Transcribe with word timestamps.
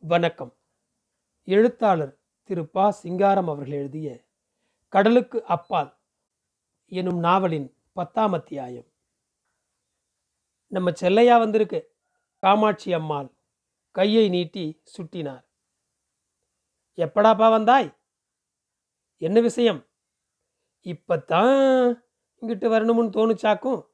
வணக்கம். 0.00 0.56
எழுத்தாளர் 1.44 2.20
திரு 2.42 2.68
ப. 2.68 2.92
சிங்காரம் 2.92 3.48
அவர்கள் 3.48 3.78
எழுதிய 3.78 4.24
கடலுக்கு 4.88 5.44
அப்பால் 5.44 5.98
எனும் 6.86 7.18
நாவலின் 7.18 7.76
பத்தாம் 7.92 8.32
அத்தியாயம். 8.32 8.92
நம்ம 10.66 10.90
செல்லையா 10.90 11.38
வந்திருக்கு. 11.38 11.96
காமாட்சி 12.36 12.92
அம்மாள் 12.92 13.34
கையை 13.90 14.28
நீட்டி 14.28 14.82
சுட்டினார். 14.84 15.44
எப்படாப்பா 16.96 17.50
வந்தாய்? 17.50 17.98
என்ன 19.16 19.40
விஷயம்? 19.40 19.86
இப்பத்தான் 20.80 22.04
இங்கிட்டு 22.40 22.70
வரணும்னு 22.70 23.10
தோணுச்சாக்கும்? 23.10 23.86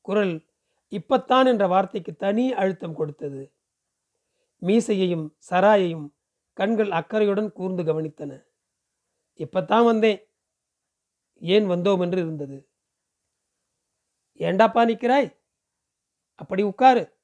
குரல் 0.00 0.46
இப்பத்தான் 0.88 1.46
என்ற 1.46 1.66
வார்த்தைக்கு 1.66 2.16
தனி 2.16 2.52
அழுத்தம் 2.52 2.94
கொடுத்தது. 2.94 3.55
மீசையையும் 4.60 5.36
சராயையும் 5.50 6.14
கண்கள் 6.52 6.90
அக்கறையுடன் 6.90 7.52
கூர்ந்து 7.52 7.82
கவனித்தன. 7.82 8.44
இப்பத்தான் 9.32 9.84
வந்தேன். 9.84 10.28
ஏன் 11.34 11.68
வந்தோம் 11.68 12.00
என்று 12.00 12.20
இருந்தது? 12.20 12.70
ஏண்டாப்பா 14.38 14.84
நிற்கிறாய்? 14.84 15.36
அப்படி 16.34 16.62
உட்காரு. 16.62 17.18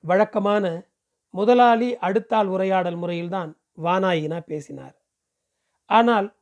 வழக்கமான 0.00 0.90
முதலாளி 1.30 1.96
அடுத்தாள் 1.96 2.46
உரையாடல் 2.46 2.96
முறையில்தான் 2.96 3.60
வானாயினா 3.76 4.40
பேசினார். 4.40 5.02
ஆனால் 5.84 6.36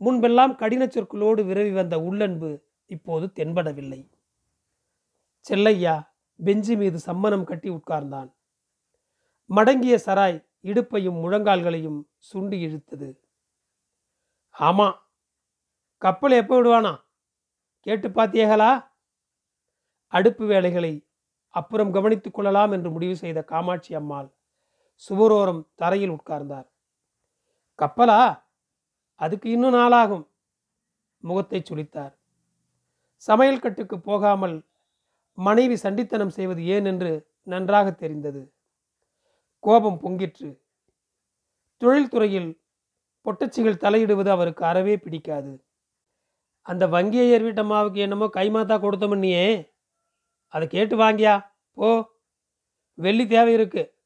முன்பெல்லாம் 0.00 0.56
கடினச் 0.56 0.98
சொற்களோடு 0.98 1.42
விரவி 1.42 1.72
வந்த 1.72 1.98
உள்ளன்பு 1.98 2.60
இப்போது 2.86 3.32
தென்படவில்லை. 3.34 4.10
செல்லையா 5.38 6.16
பெஞ்சு 6.44 6.76
மீது 6.76 6.98
சம்மணம் 7.06 7.44
கட்டி 7.44 7.70
உட்கார்ந்தான். 7.70 8.35
மடங்கிய 9.50 9.98
சராய் 10.06 10.44
இடுப்பையும் 10.64 11.18
முழங்கால்களையும் 11.24 12.06
சுண்டி 12.32 12.58
இழுத்தது. 12.66 13.08
ஆமா 14.50 14.88
கப்பல் 15.98 16.30
எப்போ 16.30 16.62
விடுவானா? 16.62 16.94
கேட்டு 17.80 18.08
பாத்தியகளா 18.08 18.70
அடுப்பு 20.08 20.46
வேலைகளை 20.46 21.06
அப்புறம் 21.50 21.92
கவனித்துக் 21.92 22.34
கொள்ளலாம் 22.34 22.72
என்று 22.72 22.90
முடிவு 22.90 23.16
செய்த 23.16 23.42
காமாட்சி 23.42 23.94
அம்மாள் 23.94 24.28
சுவரோரம் 25.02 25.62
தரையில் 25.74 26.10
உட்கார்ந்தார். 26.10 26.66
கப்பலா? 27.78 28.44
அதுக்கு 29.14 29.50
இன்னும் 29.50 29.74
நாளாகும் 29.74 30.28
முகத்தை 31.24 31.62
சுளித்தார். 31.62 32.14
சமையல் 33.16 33.60
கட்டுக்கு 33.60 34.00
போகாமல் 34.00 34.56
மனைவி 35.38 35.74
சண்டித்தனம் 35.74 36.28
செய்வது 36.28 36.64
ஏன் 36.64 36.84
என்று 36.84 37.12
நன்றாக 37.42 37.90
தெரிந்தது. 37.90 38.55
கோபம் 39.66 40.00
பொங்கிற்று. 40.02 40.60
தொழில்துறையில் 41.82 42.60
பொட்டச்சிகள் 43.26 43.82
தலையிடுவது 43.84 44.30
அவருக்கு 44.30 44.64
அறவே 44.64 44.96
பிடிக்காது. 44.96 45.66
அந்த 46.62 46.86
வங்கியையர் 46.86 47.44
வீட்டம்மாவுக்கு 47.46 47.96
என்னமோ 47.96 48.26
கைமாத்தா 48.26 48.76
கொடுத்தோம்னியே 48.82 49.74
அதை 50.46 50.68
கேட்டு 50.68 50.96
வாங்கியா? 50.96 51.44
போ. 51.72 52.14
வெள்ளி 52.92 53.26
தேவை 53.26 53.52
இருக்கு. 53.52 53.98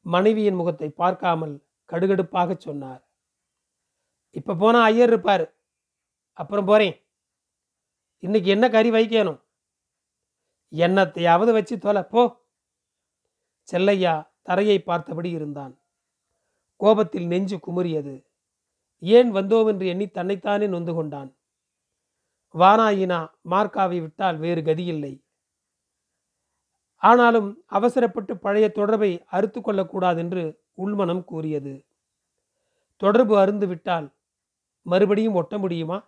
மனைவியின் 0.00 0.54
முகத்தை 0.54 0.88
பார்க்காமல் 0.90 1.66
கடுகடுப்பாக 1.92 2.56
சொன்னார். 2.56 3.08
இப்போ 4.30 4.54
போனால் 4.54 4.82
ஐயர் 4.82 5.08
இருப்பார். 5.08 5.54
அப்புறம் 6.32 6.64
போகிறேன் 6.64 6.96
இன்னைக்கு 8.18 8.50
என்ன 8.50 8.68
கறி 8.68 8.90
வைக்கணும்? 8.90 9.40
எண்ணத்தையாவது 10.72 11.52
வச்சு 11.52 11.78
தொலை. 11.78 12.02
போ. 12.02 12.48
செல்லையா 13.62 14.29
தரையை 14.42 14.78
பார்த்தபடி 14.78 15.30
இருந்தான். 15.30 15.78
கோபத்தில் 16.76 17.26
நெஞ்சு 17.26 17.56
குமுறியது. 17.56 18.24
ஏன் 18.98 19.34
வந்தோம் 19.34 19.68
என்று 19.68 19.86
எண்ணி 19.86 20.06
தன்னைத்தானே 20.08 20.66
நொந்து 20.66 20.94
கொண்டான். 20.94 21.36
வானாயினா 22.54 23.28
மார்க்காவை 23.50 24.00
விட்டால் 24.00 24.36
வேறு 24.36 24.60
கதியில்லை. 24.60 25.22
ஆனாலும் 27.02 27.62
அவசரப்பட்டு 27.66 28.38
பழைய 28.38 28.68
தொடர்பை 28.68 29.24
அறுத்து 29.26 29.60
கொள்ளக்கூடாது 29.60 30.18
என்று 30.18 30.62
உள்மனம் 30.74 31.24
கூறியது. 31.24 31.84
தொடர்பு 32.96 33.36
அருந்து 33.38 33.66
விட்டால் 33.66 34.14
மறுபடியும் 34.82 35.34
ஒட்ட 35.34 35.58
முடியுமா? 35.58 35.98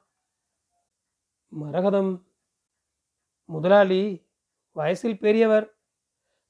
மரகதம். 1.52 2.24
முதலாளி 3.44 4.26
வயசில் 4.72 5.18
பெரியவர். 5.18 5.74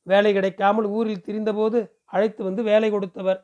வேலை 0.02 0.32
கிடைக்காமல் 0.32 0.84
ஊரில் 0.84 1.24
திரிந்தபோது 1.26 1.90
அழைத்து 2.04 2.44
வந்து 2.44 2.62
வேலை 2.62 2.90
கொடுத்தவர். 2.90 3.40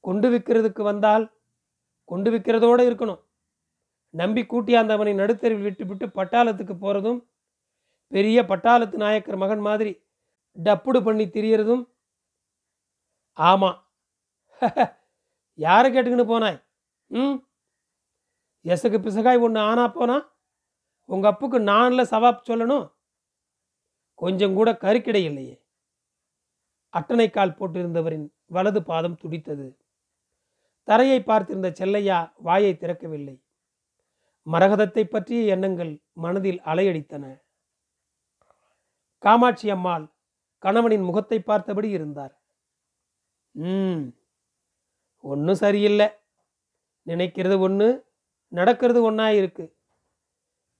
கொண்டு 0.00 0.30
விற்கிறதுக்கு 0.30 0.82
வந்தால் 0.82 1.24
கொண்டு 2.04 2.30
விற்கிறதோடு 2.30 2.82
இருக்கணும். 2.90 3.20
நம்பி 4.10 4.42
கூட்டியாந்தவனை 4.42 5.14
நடுத்தரில் 5.14 5.62
விட்டுவிட்டு 5.62 6.06
பட்டாளத்துக்கு 6.06 6.74
போகிறதும் 6.80 7.20
பெரிய 8.06 8.42
பட்டாளத்து 8.42 8.94
நாயக்கர் 8.94 9.36
மகன் 9.36 9.58
மாதிரி 9.58 9.92
டப்புடு 10.56 11.04
பண்ணி 11.04 11.24
திரியறதும். 11.24 11.84
ஆமாம் 13.32 13.78
யாரை 15.54 15.88
கேட்டுக்கின்னு 15.92 16.32
போனாய்? 16.32 16.62
ம்? 17.06 17.36
எசகு 18.64 18.98
பிசகாய் 18.98 19.40
ஒன்று 19.40 19.60
ஆனா 19.60 19.88
போனா? 19.88 20.16
உங்கள் 21.04 21.30
அப்புக்கு 21.30 21.58
நானில் 21.72 22.10
சவாப் 22.10 22.46
சொல்லணும். 22.46 22.86
கொஞ்சம் 24.20 24.54
கூட 24.54 24.70
கருக்கிடை 24.84 25.22
இல்லையே. 25.24 25.56
அட்டனைக்கால் 26.94 27.56
போட்டிருந்தவரின் 27.58 28.26
வலது 28.46 28.80
பாதம் 28.82 29.20
துடித்தது. 29.22 29.66
தரையை 30.88 31.18
பார்த்திருந்த 31.22 31.68
செல்லையா 31.80 32.18
வாயை 32.36 32.72
திறக்கவில்லை. 32.76 33.36
மரகதத்தை 34.46 35.04
பற்றிய 35.04 35.40
எண்ணங்கள் 35.54 35.92
மனதில் 36.24 36.60
அலையடித்தன. 36.70 37.24
காமாட்சி 39.24 39.66
அம்மாள் 39.70 40.06
கணவனின் 40.62 41.06
முகத்தை 41.08 41.38
பார்த்தபடி 41.40 41.88
இருந்தார். 41.88 42.34
ம் 43.54 44.02
ஒன்றும் 45.24 45.60
சரியில்லை. 45.64 46.08
நினைக்கிறது 47.06 47.56
ஒன்று 47.66 47.88
நடக்கிறது 48.52 49.00
ஒன்றா 49.02 49.26
இருக்கு 49.30 49.64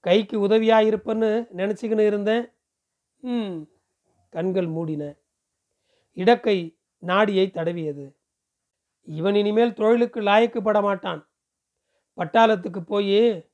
கைக்கு 0.05 0.37
உதவியாக 0.41 0.89
இருப்பேன்னு 0.91 1.31
நினச்சிக்கின்னு 1.61 2.07
இருந்தேன். 2.11 2.45
கண்கள் 4.29 4.67
மூடின. 4.67 5.17
இடக்கை 6.15 6.79
நாடியை 6.99 7.51
தடவியது. 7.55 8.17
இவன் 9.03 9.35
இனிமேல் 9.35 9.75
தொழிலுக்கு 9.75 10.21
லாயக்குப்பட 10.21 10.83
மாட்டான். 10.83 11.29
பட்டாளத்துக்கு 12.17 12.81
போய் 12.81 13.51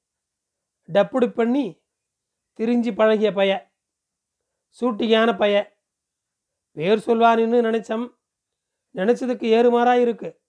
டப்புடு 0.93 1.29
பண்ணி 1.29 1.83
திரிஞ்சு 2.59 2.95
பழகிய 2.95 3.33
பய. 3.33 3.73
சூட்டியான 4.81 5.37
பய. 5.37 5.55
பேர் 6.73 6.99
சொல்வான்னு 6.99 7.61
நினைச்சம். 7.69 8.15
நினச்சதுக்கு 8.95 9.47
ஏறுமாறாக 9.57 10.01
இருக்கு 10.01 10.41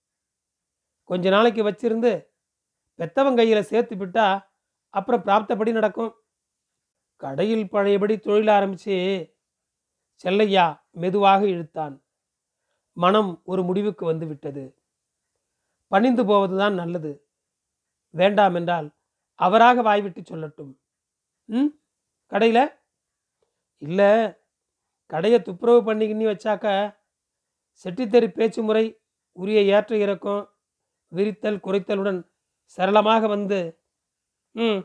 கொஞ்ச 1.04 1.30
நாளைக்கு 1.30 1.64
வச்சிருந்து 1.64 2.28
பெத்தவன் 2.98 3.36
கையில் 3.36 3.64
சேர்த்து 3.64 3.96
விட்டா 3.96 4.42
அப்புறம் 4.90 5.24
பிராப்தப்படி 5.24 5.72
நடக்கும். 5.72 6.16
கடையில் 7.22 7.70
பழையபடி 7.70 8.20
தொழில் 8.20 8.48
ஆரம்பிச்சு 8.48 8.96
செல்லையா 10.24 10.66
மெதுவாக 10.92 11.48
இழுத்தான். 11.48 11.96
மனம் 12.98 13.42
ஒரு 13.44 13.64
முடிவுக்கு 13.64 14.06
வந்து 14.06 14.26
விட்டது 14.28 14.64
பணிந்து 15.92 16.26
போவதுதான் 16.26 16.74
நல்லது. 16.74 17.12
வேண்டாம் 18.14 18.56
என்றால் 18.56 18.88
அவராக 19.40 19.82
வாய்விட்டு 19.82 20.22
சொல்லட்டும். 20.22 20.74
ம்? 21.50 21.70
கடையில்? 22.32 22.64
இல்லை. 23.82 24.12
கடையை 25.06 25.42
துப்புரவு 25.42 25.94
பண்ணிக்கின்னு 25.94 26.32
வச்சாக்க 26.32 26.68
செட்டித்தறி 27.86 28.28
பேச்சு 28.28 28.64
முறை 28.64 28.86
உரிய 29.32 29.62
ஏற்ற 29.62 29.98
இறக்கம் 29.98 30.50
விரித்தல் 31.12 31.64
குறைத்தலுடன் 31.64 32.20
சரளமாக 32.64 33.28
வந்து 33.28 33.60
ம் 34.56 34.82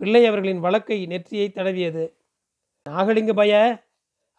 பிள்ளை 0.00 0.22
அவர்களின் 0.26 0.64
வழக்கை 0.66 0.98
நெற்றியை 1.06 1.48
தடவியது. 1.48 2.04
நாகலிங்க 2.86 3.32
பய 3.32 3.52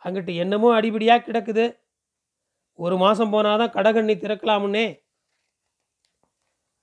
அங்கிட்டு 0.04 0.34
என்னமோ 0.36 0.70
அடிபடியாக 0.80 1.24
கிடக்குது. 1.24 1.66
ஒரு 2.80 2.96
மாதம் 2.98 3.34
போனாதான் 3.34 3.76
கடகண்ணி 3.78 4.16
திறக்கலாமுன்னே. 4.16 4.88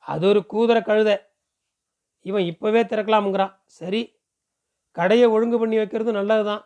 அது 0.07 0.25
ஒரு 0.29 0.41
கூதர 0.53 0.79
கழுத. 0.81 1.11
இவன் 2.27 2.49
இப்போவே 2.53 2.83
திறக்கலாமுங்கிறான். 2.93 3.55
சரி 3.79 4.03
கடையை 4.97 5.27
ஒழுங்கு 5.27 5.57
பண்ணி 5.59 5.77
வைக்கிறது 5.77 6.13
நல்லது 6.13 6.45
தான் 6.45 6.63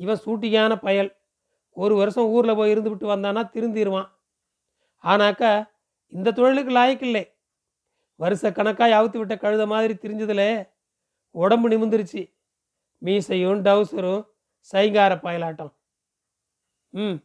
இவன் 0.00 0.22
சூட்டியான 0.24 0.72
பயல். 0.86 1.10
ஒரு 1.76 1.94
வருஷம் 1.94 2.30
ஊரில் 2.34 2.58
போய் 2.58 2.72
இருந்துவிட்டு 2.74 3.06
வந்தானா 3.14 3.42
திருந்திடுவான் 3.54 4.08
ஆனாக்கா 5.04 5.50
இந்த 6.12 6.34
தொழிலுக்கு 6.38 6.72
லாயக்கில்லை. 6.78 7.24
வருஷ 8.20 8.50
கணக்காக 8.52 8.96
அவுத்து 9.00 9.18
விட்ட 9.18 9.34
கழுத 9.36 9.64
மாதிரி 9.66 9.94
திரிஞ்சதில் 9.94 10.46
உடம்பு 11.30 11.68
நிமிந்துருச்சு 11.68 12.34
மீசையும் 12.98 13.62
டவுசரும் 13.62 14.28
சைங்கார 14.72 15.12
பயலாட்டம். 15.16 15.74
ம். 16.88 17.18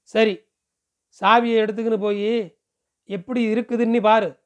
சரி 0.00 0.34
சாவியை 1.20 1.58
எடுத்துக்கின்னு 1.62 2.00
போய் 2.00 2.58
எப்படி 3.04 3.54
இருக்குதுன்னு 3.54 4.00
பாரு. 4.00 4.42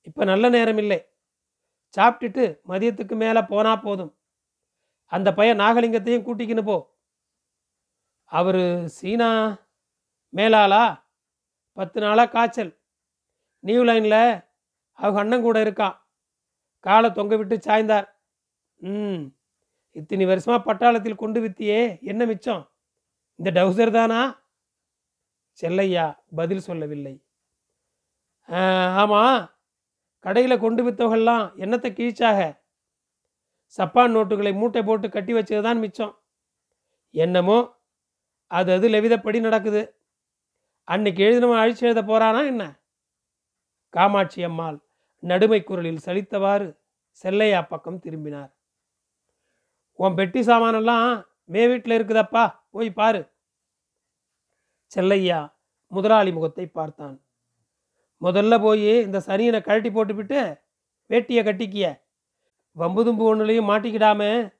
இப்போ 0.00 0.24
நல்ல 0.24 0.48
நேரம் 0.48 0.78
இல்லை 0.78 1.06
சாப்பிட்டுட்டு 1.96 2.60
மதியத்துக்கு 2.68 3.14
மேலே 3.14 3.40
போனால் 3.40 3.80
போதும். 3.80 4.18
அந்த 5.04 5.32
பையன் 5.34 5.58
நாகலிங்கத்தையும் 5.58 6.26
கூட்டிக்கின்னு 6.26 6.64
போ. 6.64 6.96
அவர் 8.24 8.88
சீனா 8.88 9.58
மேலாளா? 10.34 11.08
பத்து 11.72 12.00
நாளாக 12.00 12.30
காய்ச்சல். 12.30 12.80
நியூ 13.58 13.82
லைனில் 13.84 14.42
அவங்க 14.92 15.20
அண்ணன் 15.20 15.42
கூட 15.42 15.64
இருக்கான் 15.64 16.03
காலை 16.86 17.08
தொங்க 17.18 17.34
விட்டு 17.40 17.56
சாய்ந்தார். 17.66 18.06
ம் 18.80 19.22
இத்தனை 19.96 20.24
வருஷமாக 20.30 20.60
பட்டாளத்தில் 20.68 21.22
கொண்டு 21.22 21.40
வித்தியே 21.44 21.80
என்ன 22.10 22.22
மிச்சம்? 22.30 22.62
இந்த 23.38 23.48
டவுசர் 23.58 23.96
தானா? 23.98 24.20
செல்லையா 25.58 26.06
பதில் 26.38 26.66
சொல்லவில்லை. 26.68 27.14
ஆமாம் 29.02 29.40
கடையில் 30.24 30.62
கொண்டு 30.64 30.82
வித்தவங்கள்லாம் 30.86 31.44
என்னத்தை 31.64 31.90
கிழிச்சாக? 31.98 32.38
சப்பான் 33.78 34.14
நோட்டுகளை 34.16 34.52
மூட்டை 34.60 34.82
போட்டு 34.88 35.06
கட்டி 35.16 35.32
வச்சது 35.36 35.62
தான் 35.66 35.82
மிச்சம். 35.84 36.14
என்னமோ 37.14 37.58
அது 38.50 38.70
அது 38.76 38.86
லெவிதப்படி 38.94 39.38
நடக்குது? 39.46 39.82
அன்னைக்கு 40.88 41.20
எழுதினவன் 41.26 41.60
அழிச்சு 41.62 41.84
எழுத 41.88 42.00
போகிறானா 42.10 42.40
என்ன? 42.52 42.64
காமாட்சி 43.94 44.40
அம்மாள். 44.48 44.78
நடுமை 45.30 45.60
குரலில் 45.62 46.04
சலித்தவாறு 46.06 46.66
செல்லையா 47.24 47.62
பக்கம் 47.62 47.98
திரும்பினார். 47.98 48.50
உன் 49.98 50.14
பெட்டி 50.14 50.40
சாமானெல்லாம் 50.40 51.26
மே 51.44 51.66
வீட்டில் 51.68 51.96
இருக்குதப்பா 51.98 52.44
போய் 52.70 52.90
பாரு. 52.92 53.22
செல்லையா? 54.86 55.40
முதலாளி 55.86 56.32
முகத்தை 56.32 56.66
பார்த்தான். 56.66 57.16
முதல்ல 58.22 58.54
போய் 58.62 58.90
இந்த 59.06 59.18
சனியனை 59.26 59.60
கழட்டி 59.60 59.90
போட்டுவிட்டு 59.90 60.40
வேட்டியை 61.10 61.42
கட்டிக்கிய. 61.44 61.86
வம்பு 62.72 63.04
தும்பு 63.04 63.24
ஒன்றுலையும் 63.30 63.70
மாட்டிக்கிடாம 63.70 64.52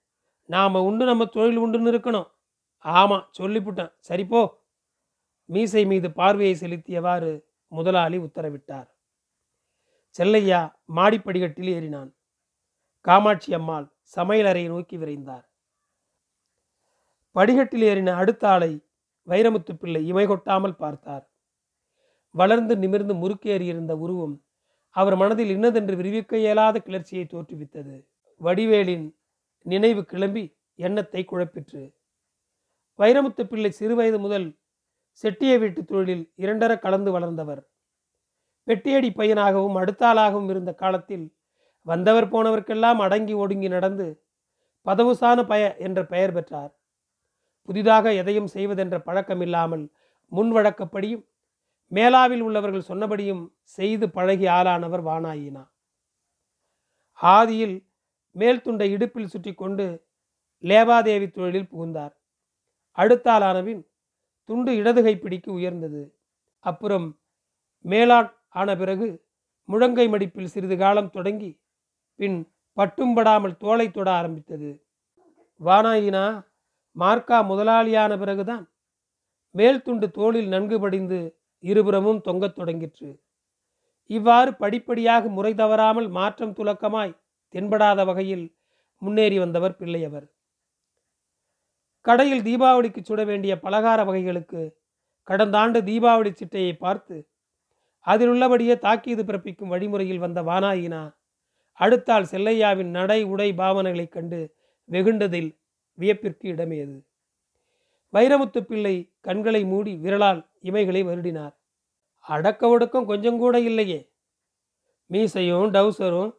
நாம் 0.44 0.84
உண்டு 0.88 1.05
நம்ம 1.05 1.26
தொழில் 1.26 1.62
உண்டுன்னு 1.64 1.93
இருக்கணும். 1.93 2.28
ஆமாம் 2.78 3.28
சொல்லிவிட்டேன் 3.38 3.93
சரிப்போ 4.08 4.43
மீசை 5.44 5.87
மீது 5.87 6.08
பார்வையை 6.12 6.55
செலுத்தியவாறு 6.60 7.31
முதலாளி 7.69 8.19
உத்தரவிட்டார். 8.19 8.88
செல்லையா 10.16 10.61
மாடிப்படிகட்டில் 10.96 11.70
ஏறினான். 11.76 12.11
காமாட்சி 13.00 13.55
அம்மாள் 13.55 13.87
சமையலறையை 14.16 14.69
நோக்கி 14.69 14.96
விரைந்தார். 14.99 15.44
படிகட்டில் 17.37 17.82
ஏறின 17.82 18.14
அடுத்த 18.14 18.49
ஆளை 18.49 18.72
வைரமுத்து 19.28 19.72
பிள்ளை 19.81 20.06
இமை 20.06 20.26
கொட்டாமல் 20.26 20.76
பார்த்தார். 20.76 21.25
வளர்ந்து 22.31 22.75
நிமிர்ந்து 22.76 23.14
முறுக்கேறியிருந்த 23.14 23.93
உருவம் 24.05 24.37
அவர் 24.90 25.16
மனதில் 25.16 25.49
இன்னதென்று 25.49 25.94
விரிவிக்க 25.96 26.37
இயலாத 26.37 26.76
கிளர்ச்சியை 26.78 27.25
தோற்றுவித்தது. 27.26 27.96
வடிவேலின் 28.40 29.06
நினைவு 29.67 30.02
கிளம்பி 30.05 30.44
எண்ணத்தை 30.78 31.22
குழப்பிற்று. 31.25 31.82
வைரமுத்து 32.99 33.43
பிள்ளை 33.43 33.70
சிறுவயது 33.81 34.19
முதல் 34.19 34.46
செட்டிய 35.25 35.58
வீட்டு 35.58 35.84
தொழிலில் 35.84 36.25
இரண்டர 36.37 36.72
கலந்து 36.78 37.10
வளர்ந்தவர். 37.12 37.62
பெட்டியடி 38.64 39.11
பையனாகவும் 39.11 39.78
அடுத்தாளாகவும் 39.81 40.49
இருந்த 40.49 40.72
காலத்தில் 40.75 41.26
வந்தவர் 41.87 42.28
போனவர்க்கெல்லாம் 42.28 43.00
அடங்கி 43.06 43.34
ஒடுங்கி 43.34 43.69
நடந்து 43.69 44.06
பதவுசான 44.87 45.38
பய 45.46 45.76
என்ற 45.76 46.00
பெயர் 46.06 46.32
பெற்றார். 46.32 46.72
புதிதாக 47.69 48.12
எதையும் 48.12 48.49
செய்வதென்ற 48.55 48.96
பழக்கமில்லாமல் 48.99 49.84
முன்வழக்கப்படியும் 50.32 51.25
மேலாவில் 51.93 52.40
உள்ளவர்கள் 52.40 52.88
சொன்னபடியும் 52.88 53.43
செய்து 53.62 54.06
பழகி 54.11 54.46
ஆளானவர் 54.46 55.02
வானாயினா. 55.05 55.64
ஆதியில் 57.20 57.76
மேல் 58.37 58.62
துண்டை 58.62 58.88
இடுப்பில் 58.90 59.32
சுற்றி 59.32 59.52
கொண்டு 59.55 59.87
லேபாதேவி 60.62 61.31
தொழிலில் 61.31 61.69
புகுந்தார். 61.69 62.14
அடுத்தாளானவின் 62.99 63.82
துண்டு 64.49 64.76
இடது 64.76 65.00
கைப்பிடிக்கு 65.02 65.50
உயர்ந்தது. 65.50 66.02
அப்புறம் 66.64 67.06
மேலாட் 67.84 68.32
ஆன 68.55 68.77
பிறகு 68.77 69.06
முழங்கை 69.69 70.06
மடிப்பில் 70.12 70.53
சிறிது 70.55 70.77
காலம் 70.77 71.12
தொடங்கி 71.17 71.51
பின் 72.21 72.39
பட்டும்படாமல் 72.77 73.56
தோலை 73.56 73.87
தொட 73.91 74.09
ஆரம்பித்தது. 74.19 74.71
வானாயினா 75.61 76.25
மார்க்கா 76.97 77.39
முதலாளியான 77.51 78.12
பிறகுதான் 78.19 78.65
மேல் 79.55 79.83
துண்டு 79.83 80.06
தோளில் 80.11 80.49
நன்கு 80.49 80.77
படிந்து 80.81 81.19
இருபுறமும் 81.65 82.21
தொங்கத் 82.27 82.56
தொடங்கிற்று. 82.59 83.11
இவ்வாறு 84.11 84.51
படிப்படியாக 84.62 85.29
முறை 85.29 85.53
தவறாமல் 85.55 86.09
மாற்றம் 86.19 86.56
துலக்கமாய் 86.59 87.19
தென்படாத 87.55 88.01
வகையில் 88.05 88.47
முன்னேறி 89.03 89.37
வந்தவர் 89.39 89.77
பிள்ளையவர் 89.77 90.27
கடையில் 92.06 92.43
தீபாவளிக்கு 92.43 93.01
சுட 93.09 93.21
வேண்டிய 93.25 93.53
பலகார 93.65 94.01
வகைகளுக்கு 94.05 94.62
கடந்த 95.29 95.56
ஆண்டு 95.59 95.79
தீபாவளி 95.83 96.31
சிட்டையை 96.41 96.73
பார்த்து 96.77 97.17
அதில் 98.05 98.29
உள்ளபடியே 98.29 98.79
தாக்கீது 98.79 99.25
பிறப்பிக்கும் 99.25 99.69
வழிமுறையில் 99.69 100.19
வந்த 100.19 100.43
வானாயினா 100.43 101.17
அடுத்தால் 101.79 102.23
செல்லையாவின் 102.23 102.91
நடை 102.91 103.23
உடை 103.23 103.53
பாவனைகளைக் 103.53 104.12
கண்டு 104.12 104.55
வெகுண்டதில் 104.91 105.59
வியப்பிற்கு 105.99 106.53
இடமேது. 106.53 107.05
வைரமுத்து 108.12 108.61
பிள்ளை 108.61 109.12
கண்களை 109.21 109.65
மூடி 109.65 109.97
விரலால் 109.97 110.51
இமைகளை 110.62 111.03
வருடினார். 111.05 111.55
அடக்க 112.21 112.69
ஒடுக்கம் 112.69 113.06
கொஞ்சம் 113.06 113.39
கூட 113.39 113.61
இல்லையே. 113.61 114.12
மீசையும் 115.06 115.71
டவுசரும் 115.71 116.35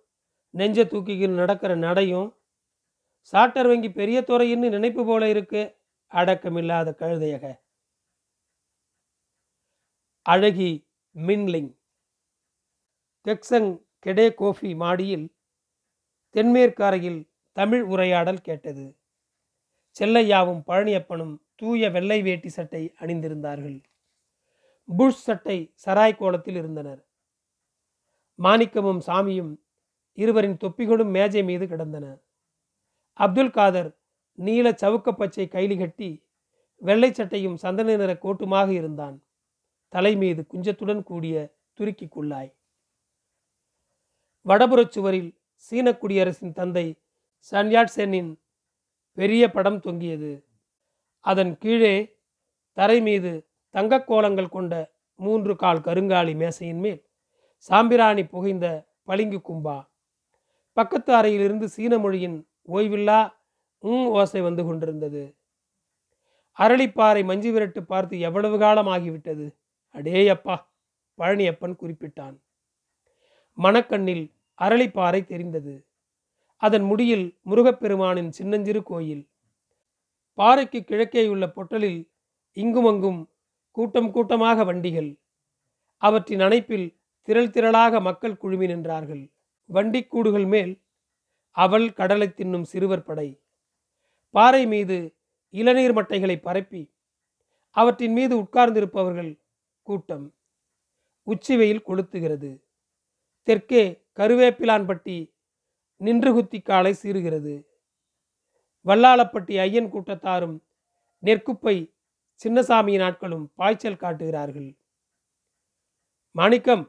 நெஞ்ச 0.50 0.84
தூக்கிக்கின்னு 0.84 1.42
நடக்கிற 1.42 1.76
நடையும் 1.76 2.36
சாட்டர் 3.32 3.68
வங்கி 3.68 3.92
பெரிய 3.92 4.24
துறையின்னு 4.28 4.70
நினைப்பு 4.70 5.06
போல 5.06 5.30
இருக்கு. 5.30 5.76
அடக்கமில்லாத 6.12 6.96
கழுதையக. 7.00 7.60
அழகி 10.22 10.88
மின்லிங். 11.16 11.76
தெக்சங் 13.22 13.82
கெடே 14.06 14.34
கோஃபி 14.34 14.76
மாடியில் 14.76 15.36
தென்மேற்கு 16.30 16.84
அறையில் 16.84 17.30
தமிழ் 17.52 17.82
உரையாடல் 17.82 18.42
கேட்டது. 18.42 18.98
செல்லையாவும் 20.00 20.62
பழனியப்பனும் 20.68 21.38
தூய 21.56 21.90
வெள்ளை 21.90 22.22
வேட்டி 22.22 22.50
சட்டை 22.50 22.94
அணிந்திருந்தார்கள். 23.00 23.84
புஷ் 24.98 25.22
சட்டை 25.22 25.74
சராய் 25.86 26.18
கோலத்தில் 26.18 26.56
இருந்தனர். 26.56 27.08
மாணிக்கமும் 28.40 29.00
சாமியும் 29.08 29.58
இருவரின் 30.14 30.58
தொப்பிகளும் 30.58 31.10
மேஜை 31.10 31.44
மீது 31.44 31.68
கிடந்தன. 31.68 32.18
அப்துல் 33.14 33.50
காதர் 33.50 33.98
நீல 34.34 34.72
சவுக்க 34.72 35.12
பச்சை 35.12 35.48
கைலி 35.52 35.78
கட்டி 35.78 36.24
வெள்ளை 36.78 37.14
சட்டையும் 37.14 37.56
சந்தன 37.56 37.96
நிற 37.96 38.14
கோட்டுமாக 38.14 38.70
இருந்தான். 38.70 39.25
தலைமீது 39.96 40.46
குஞ்சத்துடன் 40.54 41.04
கூடிய 41.04 41.56
துருக்கிக்குள்ளாய். 41.80 42.54
வடபுறச் 44.46 44.90
சுவரில் 44.90 45.40
சீன 45.56 45.92
குடியரசின் 45.92 46.54
தந்தை 46.54 47.02
சன்யாட் 47.52 47.88
சென்னின் 47.96 48.42
பெரிய 49.14 49.52
படம் 49.52 49.80
தொங்கியது. 49.80 50.46
அதன் 51.20 51.58
கீழே 51.58 52.20
தரை 52.72 53.02
மீது 53.02 53.48
தங்கக் 53.70 54.08
கோலங்கள் 54.08 54.50
கொண்ட 54.50 54.92
மூன்று 55.16 55.56
கால் 55.56 55.80
கருங்காலி 55.80 56.36
மேசையின் 56.36 56.80
மேல் 56.80 57.06
சாம்பிராணி 57.58 58.26
புகைந்த 58.26 58.88
பளிங்கு 59.04 59.42
கும்பா. 59.50 59.88
பக்கத்து 60.74 61.14
அறையிலிருந்து 61.14 61.70
சீன 61.70 61.98
மொழியின் 61.98 62.48
ஓய்வில்லா 62.68 63.32
உம் 63.78 64.08
ஓசை 64.08 64.42
வந்து 64.42 64.66
கொண்டிருந்தது. 64.66 65.36
அரளிப்பாறை 66.58 67.24
மஞ்சு 67.24 67.52
விரட்டு 67.52 67.82
பார்த்து 67.82 68.20
எவ்வளவு 68.20 68.60
காலம் 68.60 68.88
ஆகிவிட்டது 68.88 69.64
அடேயப்பா 69.96 70.56
பழனியப்பன் 71.18 71.76
குறிப்பிட்டான். 71.82 72.36
மணக்கண்ணில் 73.58 74.34
அரளிப்பாறை 74.62 75.26
தெரிந்தது. 75.26 75.88
அதன் 76.58 76.84
முடியில் 76.84 77.38
முருகப்பெருமானின் 77.46 78.30
சின்னஞ்சிறு 78.30 78.84
கோயில். 78.84 79.30
பாறைக்கு 80.34 80.80
கிழக்கேயுள்ள 80.80 81.46
பொட்டலில் 81.48 82.10
இங்குமங்கும் 82.54 83.30
கூட்டம் 83.72 84.12
கூட்டமாக 84.12 84.64
வண்டிகள். 84.64 85.20
அவற்றின் 85.98 86.40
அணைப்பில் 86.40 86.88
திரள் 87.22 87.50
திரளாக 87.50 88.02
மக்கள் 88.02 88.38
குழுமி 88.38 88.66
நின்றார்கள். 88.66 89.32
வண்டிக்கூடுகள் 89.74 90.48
மேல் 90.48 90.82
அவள் 91.52 91.94
கடலை 91.94 92.28
தின்னும் 92.28 92.64
சிறுவர் 92.64 93.04
படை. 93.04 93.42
பாறை 94.30 94.68
மீது 94.68 94.98
இளநீர் 95.50 95.94
மட்டைகளை 95.94 96.42
பரப்பி 96.42 96.94
அவற்றின் 97.72 98.14
மீது 98.14 98.34
உட்கார்ந்திருப்பவர்கள் 98.38 99.32
கூட்டம் 99.86 100.26
உச்சிவெயில் 101.28 101.86
கொளுத்துகிறது. 101.88 102.50
தெற்கே 103.48 103.84
கருவேப்பிலான்பட்டி 104.16 105.18
நின்று 105.98 106.34
குத்தி 106.34 106.60
காலை 106.62 106.92
சீறுகிறது. 107.02 107.54
வல்லாளப்பட்டி 108.86 109.60
ஐயன் 109.60 109.92
கூட்டத்தாரும் 109.94 110.58
நெற்குப்பை 111.24 111.76
சின்னசாமியின் 112.42 113.06
ஆட்களும் 113.08 113.46
பாய்ச்சல் 113.56 114.02
காட்டுகிறார்கள். 114.04 114.70
மாணிக்கம் 116.32 116.84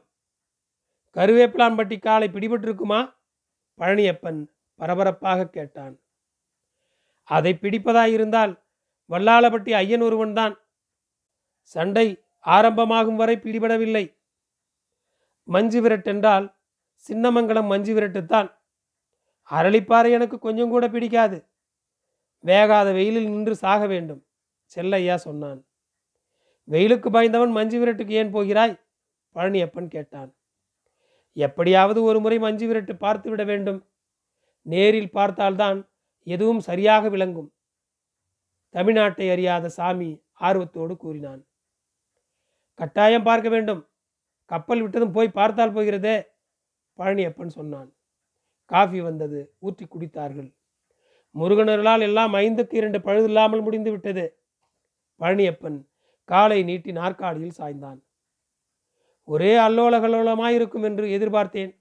கருவேப்பிலான்பட்டி 1.13 1.97
காலை 1.99 2.27
பிடிபட்டிருக்குமா? 2.29 2.99
பழனியப்பன் 3.77 4.41
பரபரப்பாக 4.79 5.49
கேட்டான். 5.49 5.95
அதை 7.23 7.57
பிடிப்பதாயிருந்தால் 7.61 8.53
வல்லாளப்பட்டி 9.09 9.71
ஐயன் 9.71 10.01
ஒருவன்தான். 10.01 10.55
சண்டை 11.73 12.07
ஆரம்பமாகும் 12.47 13.15
வரை 13.15 13.35
பிடிபடவில்லை. 13.35 14.15
மஞ்சு 15.43 15.81
விரட்டென்றால் 15.81 16.55
சின்னமங்கலம் 17.09 17.65
மஞ்சு 17.65 17.99
விரட்டுத்தான். 17.99 18.51
அரளிப்பாறை 19.51 20.11
எனக்கு 20.11 20.39
கொஞ்சம் 20.39 20.69
கூட 20.69 20.89
பிடிக்காது. 20.89 21.47
வேகாத 22.43 22.93
வெயிலில் 22.93 23.29
நின்று 23.29 23.55
சாக 23.55 23.87
வேண்டும் 23.87 24.25
செல்லையா 24.65 25.15
சொன்னான். 25.15 25.65
வெயிலுக்கு 26.63 27.09
பயந்தவன் 27.11 27.51
மஞ்சு 27.51 27.85
விரட்டுக்கு 27.85 28.09
ஏன் 28.09 28.31
போகிறாய்? 28.31 28.79
பழனியப்பன் 29.35 29.87
கேட்டான். 29.87 30.35
எப்படியாவது 31.33 32.03
ஒரு 32.03 32.19
முறை 32.19 32.39
மஞ்சு 32.39 32.73
விரட்டு 32.73 32.93
பார்த்து 32.97 33.29
விட 33.29 33.43
வேண்டும். 33.43 33.87
நேரில் 34.61 35.11
பார்த்தால்தான் 35.11 35.89
எதுவும் 36.23 36.59
சரியாக 36.59 37.09
விளங்கும். 37.09 37.53
தமிழ்நாட்டை 38.75 39.31
அறியாத 39.31 39.69
சாமி 39.69 40.23
ஆர்வத்தோடு 40.33 40.97
கூறினான். 40.97 41.46
கட்டாயம் 42.77 43.23
பார்க்க 43.23 43.49
வேண்டும். 43.49 43.89
கப்பல் 44.45 44.89
விட்டதும் 44.89 45.11
போய் 45.11 45.29
பார்த்தால் 45.29 45.73
போகிறதே? 45.73 46.23
பழனியப்பன் 46.97 47.47
சொன்னான். 47.47 47.95
காஃபி 48.65 49.01
வந்தது. 49.01 49.55
ஊற்றி 49.59 49.85
குடித்தார்கள். 49.85 50.55
முருகனர்களால் 51.35 52.01
எல்லாம் 52.01 52.33
ஐந்துக்கு 52.33 52.75
இரண்டு 52.75 52.99
பழுதில்லாமல் 52.99 53.61
முடிந்து 53.61 53.91
விட்டது. 53.91 54.41
பழனியப்பன் 55.19 55.87
காலை 56.23 56.63
நீட்டி 56.63 56.91
நாற்காலியில் 56.91 57.57
சாய்ந்தான். 57.57 58.03
ஒரே 59.23 59.57
இருக்கும் 60.53 60.83
என்று 60.83 61.05
எதிர்பார்த்தேன். 61.07 61.79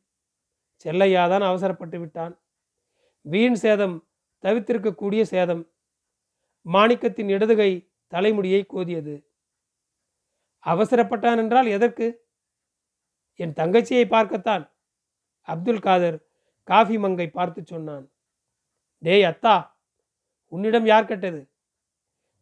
செல்லையாதான் 0.85 1.41
அவசரப்பட்டு 1.41 1.99
விட்டான். 1.99 2.41
வீண் 3.21 3.55
சேதம் 3.55 4.09
தவித்திருக்கக்கூடிய 4.43 5.23
சேதம். 5.23 5.71
மாணிக்கத்தின் 6.65 7.29
இடதுகை 7.29 7.93
தலைமுடியை 8.07 8.67
கோதியது. 8.71 9.26
அவசரப்பட்டான் 10.67 11.37
என்றால் 11.37 11.67
எதற்கு? 11.67 12.07
என் 13.35 13.53
தங்கச்சியை 13.53 14.07
பார்க்கத்தான். 14.09 14.65
அப்துல் 15.43 15.81
காதர் 15.81 16.19
காஃபி 16.65 16.99
மங்கை 16.99 17.29
பார்த்து 17.29 17.61
சொன்னான். 17.65 18.07
டேய் 18.99 19.23
அத்தா 19.23 19.75
உன்னிடம் 20.49 20.87
யார் 20.87 21.05
கெட்டது? 21.05 21.41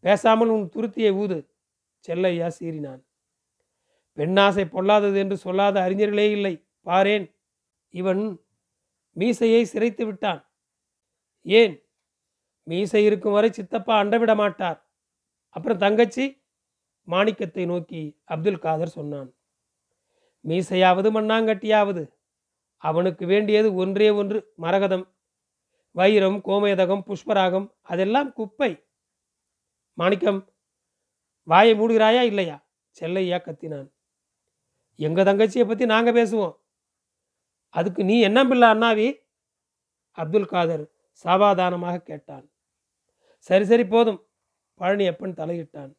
பேசாமல் 0.00 0.48
உன் 0.48 0.68
துருத்தியை 0.68 1.10
ஊது 1.12 1.38
செல்லையா 2.04 2.48
சீறினான். 2.58 3.02
பெண்ணாசை 4.18 4.64
பொல்லாதது 4.64 5.18
என்று 5.18 5.36
சொல்லாத 5.36 5.76
அறிஞர்களே 5.80 6.30
இல்லை 6.30 6.54
பாரேன். 6.86 7.26
இவன் 7.90 8.22
மீசையை 9.16 9.62
சிரைத்து 9.64 10.04
விட்டான். 10.06 10.40
ஏன்? 11.42 11.74
மீசை 12.62 13.04
இருக்கும் 13.04 13.32
வரை 13.32 13.50
சித்தப்பா 13.50 14.02
அண்டவிட 14.02 14.34
மாட்டார். 14.34 14.78
அப்புறம் 15.48 15.78
தங்கச்சி? 15.78 16.43
மாணிக்கத்தை 17.08 17.66
நோக்கி 17.66 18.20
அப்துல் 18.24 18.58
காதர் 18.58 18.88
சொன்னான் 18.88 19.34
மீசையாவது 20.44 21.08
மண்ணாங்கட்டியாவது 21.10 22.12
அவனுக்கு 22.76 23.26
வேண்டியது 23.26 23.74
ஒன்றே 23.74 24.10
ஒன்று 24.10 24.52
மரகதம் 24.58 25.12
வைரம் 25.90 26.40
கோமேதகம் 26.44 27.00
புஷ்பராகம் 27.00 27.66
அதெல்லாம் 27.82 28.32
குப்பை. 28.32 28.86
மாணிக்கம் 29.98 30.40
வாயை 31.42 31.78
மூடுகிறாயா 31.80 32.20
இல்லையா? 32.20 32.68
செல்லையா 33.00 33.38
கத்தினான். 33.38 33.88
எங்க 34.94 35.24
தங்கச்சியை 35.24 35.68
பத்தி 35.68 35.84
நாங்க 35.86 36.12
பேசுவோம். 36.12 36.56
அதுக்கு 37.68 38.04
நீ 38.04 38.20
என்ன 38.20 38.46
பிள்ளை 38.46 38.68
அண்ணாவி? 38.68 39.08
அப்துல் 40.18 40.46
காதர் 40.46 40.84
சாவாதானமாக 41.24 42.02
கேட்டான். 42.02 42.52
சரி 43.38 43.64
சரி 43.64 43.84
போதும். 43.84 44.28
பழனி 44.74 45.06
அப்பன் 45.06 45.34
தலையிட்டான். 45.34 45.92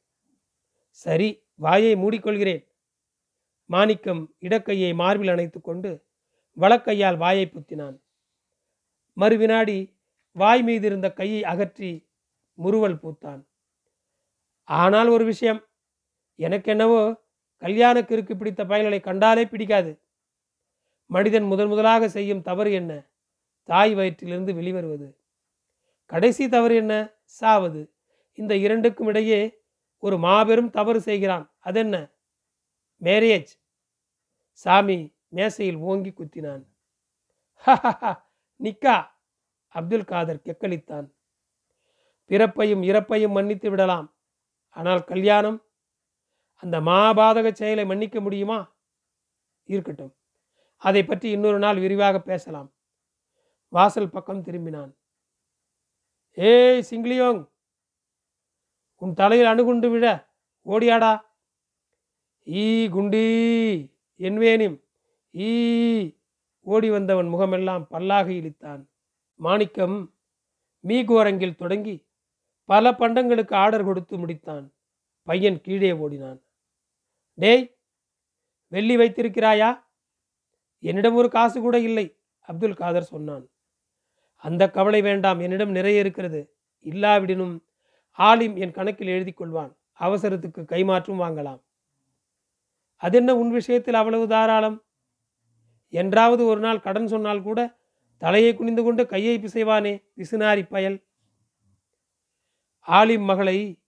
சரி 1.03 1.43
வாயை 1.55 1.95
மூடிக்கொள்கிறேன். 1.95 2.63
மாணிக்கம் 3.65 4.35
இடக்கையை 4.39 4.95
மார்பில் 4.95 5.27
அணைத்து 5.27 5.61
கொண்டு 5.61 6.05
வலக்கையால் 6.57 7.17
வாயை 7.17 7.51
புத்தினான். 7.53 7.97
மறுவினாடி 9.17 9.77
வாய் 10.31 10.63
மீது 10.63 10.85
இருந்த 10.87 11.07
கையை 11.11 11.43
அகற்றி 11.43 12.09
முறுவல் 12.53 12.95
பூத்தான். 12.95 13.41
ஆனால் 14.63 15.07
ஒரு 15.07 15.25
விஷயம். 15.25 15.61
எனக்கென்னவோ 16.39 17.19
கல்யாண 17.57 18.01
கிறுக்கு 18.01 18.33
பிடித்த 18.35 18.65
பயல்களை 18.65 18.99
கண்டாலே 18.99 19.45
பிடிக்காது. 19.45 19.91
மனிதன் 21.09 21.43
முதன் 21.43 21.67
முதலாக 21.67 22.09
செய்யும் 22.09 22.41
தவறு 22.41 22.71
என்ன? 22.71 22.91
தாய் 23.63 23.95
வயிற்றிலிருந்து 23.95 24.51
வெளிவருவது. 24.53 25.07
கடைசி 26.05 26.49
தவறு 26.49 26.75
என்ன? 26.75 26.93
சாவது. 27.23 27.81
இந்த 28.33 28.55
இரண்டுக்கும் 28.55 29.07
இடையே 29.07 29.64
ஒரு 30.05 30.17
மாபெரும் 30.17 30.69
தவறு 30.69 31.01
செய்கிறான். 31.01 31.45
அதென்ன? 31.59 31.95
மேரேஜ். 33.01 33.51
சாமி 34.65 34.97
மேசையில் 35.29 35.79
ஓங்கி 35.83 36.11
குத்தினான். 36.11 36.63
நிக்கா! 38.59 38.95
அப்துல் 39.75 40.05
காதர் 40.05 40.45
கெக்களித்தான். 40.45 41.07
பிறப்பையும் 42.29 42.83
இறப்பையும் 42.83 43.31
மன்னித்து 43.31 43.69
விடலாம். 43.69 44.07
ஆனால் 44.77 45.03
கல்யாணம்? 45.03 45.59
அந்த 46.63 46.81
மாபாதக 46.81 47.51
செயலை 47.51 47.85
மன்னிக்க 47.85 48.21
முடியுமா? 48.21 48.59
இருக்கட்டும். 49.69 50.13
அதை 50.81 51.03
பற்றி 51.05 51.27
இன்னொரு 51.29 51.59
நாள் 51.59 51.79
விரிவாக 51.79 52.17
பேசலாம். 52.21 52.69
வாசல் 53.73 54.09
பக்கம் 54.09 54.43
திரும்பினான். 54.43 54.91
ஏய் 56.37 56.83
சிங்லியோங் 56.89 57.41
உன் 59.05 59.13
தலையில் 59.13 59.45
அணுகுண்டு 59.45 59.89
விழ. 59.89 60.05
ஓடியாடா. 60.65 61.21
ஈ 62.47 62.87
குண்டி 62.87 63.25
என்வேனிம் 64.17 64.77
ஈ. 65.35 65.49
ஓடி 66.61 66.89
வந்தவன் 66.89 67.27
முகமெல்லாம் 67.27 67.87
பல்லாக 67.91 68.29
இழித்தான் 68.31 68.87
மாணிக்கம் 69.35 70.13
மீகோரங்கில் 70.87 71.55
தொடங்கி 71.55 72.05
பல 72.65 72.91
பண்டங்களுக்கு 72.91 73.53
ஆர்டர் 73.53 73.83
கொடுத்து 73.83 74.17
முடித்தான். 74.17 74.71
பையன் 75.23 75.61
கீழே 75.61 75.91
ஓடினான். 75.91 76.41
டேய் 77.33 77.75
வெள்ளி 78.67 78.97
வைத்திருக்கிறாயா? 78.97 79.83
என்னிடம் 80.79 81.15
ஒரு 81.15 81.29
காசு 81.29 81.61
கூட 81.61 81.79
இல்லை 81.79 82.17
அப்துல் 82.39 82.73
காதர் 82.73 83.11
சொன்னான். 83.13 83.49
அந்த 84.35 84.69
கவலை 84.69 85.01
வேண்டாம் 85.01 85.39
என்னிடம் 85.39 85.71
நிறைய 85.71 85.99
இருக்கிறது. 85.99 86.41
இல்லாவிடனும் 86.83 87.63
ஆலிம் 88.19 88.55
என் 88.55 88.71
கணக்கில் 88.71 89.07
எழுதி 89.07 89.31
கொள்வான் 89.31 89.71
அவசரத்துக்கு 89.99 90.61
கைமாற்றும் 90.63 91.21
வாங்கலாம். 91.21 91.61
அதென்ன 92.95 93.35
உன் 93.35 93.49
விஷயத்தில் 93.49 93.93
அவ்வளவு 93.93 94.27
தாராளம்? 94.27 94.85
என்றாவது 95.89 96.45
ஒரு 96.45 96.59
நாள் 96.59 96.79
கடன் 96.79 97.07
சொன்னால் 97.07 97.41
கூட 97.41 97.77
தலையை 98.17 98.55
குனிந்து 98.55 98.83
கொண்டு 98.83 99.07
கையை 99.07 99.35
பிசைவானே 99.39 100.03
விசுனாரி 100.17 100.63
பயல். 100.69 100.97
ஆலிம் 102.87 103.23
மகளை 103.23 103.83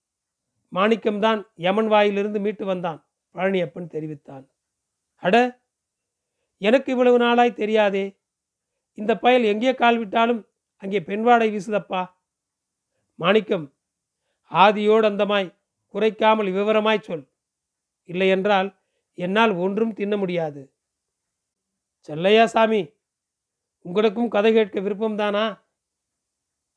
மாணிக்கம்தான் 0.74 1.42
யமன் 1.56 1.88
வாயிலிருந்து 1.88 2.40
மீட்டு 2.40 2.66
வந்தான் 2.66 3.08
பழனியப்பன் 3.36 3.88
தெரிவித்தான். 3.88 4.46
அட 5.16 5.64
எனக்கு 6.58 6.92
இவ்வளவு 6.92 7.18
நாளாய் 7.18 7.54
தெரியாதே 7.54 8.06
இந்த 8.94 9.18
பயல் 9.18 9.44
எங்கே 9.44 9.76
கால் 9.76 9.98
விட்டாலும் 9.98 10.50
அங்கே 10.78 11.00
பெண்வாடை 11.00 11.48
வீசுதப்பா? 11.56 12.02
மாணிக்கம் 13.16 13.77
ஆதியோடு 14.52 15.06
அந்தமாய் 15.10 15.56
குறைக்காமல் 15.94 16.52
விவரமாய் 16.54 17.00
சொல். 17.00 17.30
இல்லையென்றால் 18.04 18.80
என்னால் 19.14 19.52
ஒன்றும் 19.52 19.94
தின்ன 19.94 20.18
முடியாது. 20.18 20.74
செல்லையா 22.00 22.46
சாமி 22.46 22.94
உங்களுக்கும் 23.82 24.30
கதை 24.30 24.54
கேட்க 24.54 24.80
விருப்பம்தானா? 24.80 25.62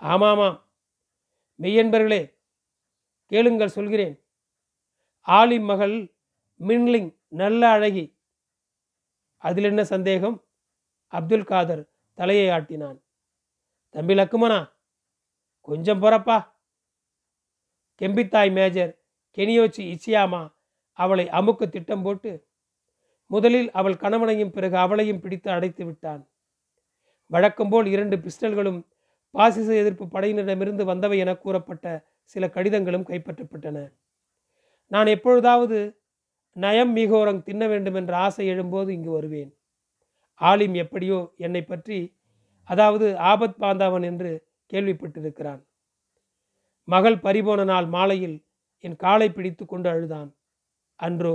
ஆமாமாம் 0.00 0.60
மெய்யன்பர்களே 1.60 2.34
கேளுங்கள் 3.26 3.68
சொல்கிறேன். 3.68 4.24
ஆலி 5.20 5.58
மகள் 5.58 6.14
மின்லிங் 6.60 7.16
நல்ல 7.28 7.68
அழகி. 7.68 8.16
அதில் 9.36 9.64
என்ன 9.64 9.84
சந்தேகம்? 9.84 10.44
அப்துல் 11.06 11.44
காதர் 11.44 11.90
தலையை 12.14 12.48
ஆட்டினான். 12.48 12.98
தம்பி 13.88 14.14
லக்குமனா 14.14 14.72
கொஞ்சம் 15.60 16.02
போறப்பா. 16.02 16.49
கெம்பித்தாய் 18.00 18.52
மேஜர் 18.52 18.92
கெனியோச்சி 19.36 19.82
இச்சியாமா 19.94 20.42
அவளை 20.92 21.28
அமுக்க 21.28 21.68
திட்டம் 21.68 22.02
போட்டு 22.02 22.44
முதலில் 23.26 23.70
அவள் 23.70 23.96
கணவனையும் 23.96 24.50
பிறகு 24.50 24.76
அவளையும் 24.76 25.20
பிடித்து 25.20 25.50
அடைத்து 25.50 25.84
விட்டான். 25.84 26.22
வழக்கம்போல் 27.26 27.86
இரண்டு 27.86 28.16
பிஸ்டல்களும் 28.16 28.80
பாசிச 29.34 29.74
எதிர்ப்பு 29.74 30.04
படையினரிடமிருந்து 30.06 30.84
வந்தவை 30.84 31.18
என 31.18 31.34
கூறப்பட்ட 31.36 31.86
சில 32.24 32.48
கடிதங்களும் 32.48 33.06
கைப்பற்றப்பட்டன. 33.06 33.78
நான் 34.86 35.06
எப்பொழுதாவது 35.06 35.78
நயம் 36.56 36.96
மிகோரங் 36.96 37.42
தின்ன 37.42 37.66
வேண்டும் 37.66 37.94
என்ற 37.94 38.16
ஆசை 38.16 38.50
எழும்போது 38.50 38.88
இங்கு 38.88 39.10
வருவேன். 39.10 39.50
ஆலிம் 40.40 40.74
எப்படியோ 40.74 41.32
என்னை 41.36 41.62
பற்றி 41.62 41.98
அதாவது 42.64 43.06
ஆபத் 43.14 43.60
பாந்தாவன் 43.60 44.02
என்று 44.02 44.30
கேள்விப்பட்டிருக்கிறான். 44.72 45.62
மகள் 46.92 47.22
பறிபோன 47.24 47.64
நாள் 47.64 47.86
மாலையில் 47.86 48.36
என் 48.84 48.96
காலை 48.96 49.28
பிடித்து 49.30 49.64
கொண்டு 49.66 49.88
அழுதான். 49.90 50.30
அன்றோ 51.00 51.34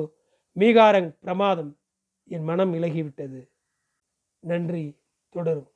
மீகாரங் 0.55 1.09
பிரமாதம் 1.19 1.71
என் 2.33 2.43
மனம் 2.43 2.73
இலகிவிட்டது. 2.73 3.41
நன்றி 4.43 4.85
தொடரும். 5.29 5.69